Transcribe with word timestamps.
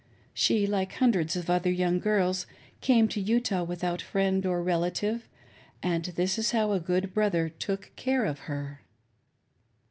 She, 0.33 0.65
like 0.65 0.93
hundreds 0.93 1.35
of 1.35 1.47
other 1.47 1.69
young 1.69 1.99
girls, 1.99 2.47
came 2.79 3.07
to 3.09 3.21
Utah 3.21 3.61
without 3.61 4.01
friend 4.01 4.43
or 4.47 4.63
relative, 4.63 5.29
and 5.83 6.05
this 6.05 6.39
is 6.39 6.53
how 6.53 6.71
a 6.71 6.79
good 6.79 7.13
brother" 7.13 7.49
took 7.59 7.91
care" 7.95 8.25
of 8.25 8.39
her. 8.49 8.81